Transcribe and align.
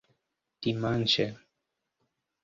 dimanĉe 0.67 1.25